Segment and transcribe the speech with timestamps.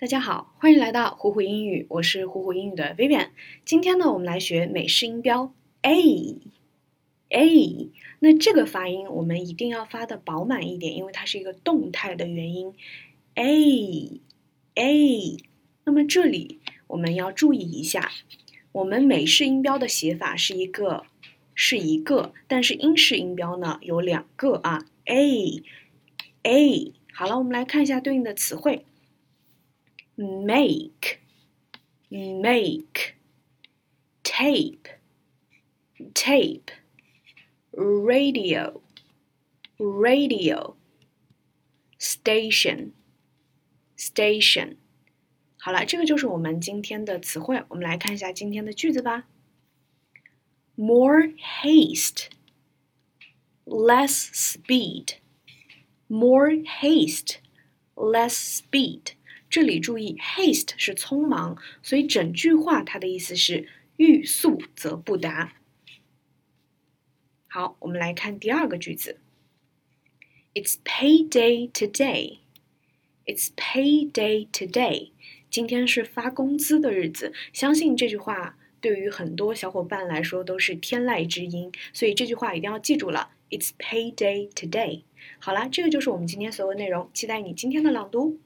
[0.00, 3.28] 大家好，欢迎来到虎虎英语，我是虎虎英语的 Vivian。
[3.66, 5.52] 今天呢，我们来学美式音标
[5.82, 6.40] a
[7.28, 7.90] a。
[8.20, 12.72] 那这个发音我们一定要发的饱满一点，因为它是一个动态的元音
[13.34, 14.22] a
[14.72, 15.36] a。
[15.84, 18.10] 那么这里我们要注意一下，
[18.72, 21.04] 我们美式音标的写法是一个
[21.54, 25.62] 是一个，但是英式音标呢有两个啊 a
[26.44, 26.92] a。
[27.12, 28.86] 好了，我们来看一下对应的词汇。
[30.19, 31.19] make,
[32.09, 33.15] make,
[34.23, 34.87] tape,
[36.13, 36.71] tape,
[37.73, 38.81] radio,
[39.77, 40.75] radio,
[41.99, 42.91] station,
[43.97, 44.77] station。
[45.57, 47.63] 好了，这个就是我们今天的词汇。
[47.69, 49.27] 我们来看一下今天的句子吧。
[50.75, 52.27] More haste,
[53.65, 55.15] less speed.
[56.07, 57.37] More haste,
[57.95, 59.13] less speed.
[59.50, 65.54] 这里注意，haste 是匆忙，所以整句话它的意思是欲速则不达。
[67.48, 69.18] 好，我们来看第二个句子。
[70.54, 72.38] It's payday today.
[73.26, 75.10] It's payday today.
[75.50, 77.32] 今天是发工资的日子。
[77.52, 83.32] 相信这句话对于很多小伙伴来说都是天籁之音，所以这句话一定要记住了。
[83.50, 85.02] It's payday today.
[85.40, 87.10] 好了，这个就是我们今天所有内容。
[87.12, 88.39] 期待你今天的朗读。